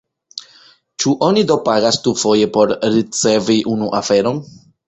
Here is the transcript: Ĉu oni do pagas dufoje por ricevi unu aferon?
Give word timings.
Ĉu 1.03 1.13
oni 1.27 1.43
do 1.51 1.59
pagas 1.69 2.01
dufoje 2.09 2.49
por 2.57 2.75
ricevi 2.97 3.63
unu 3.77 3.95
aferon? 4.03 4.43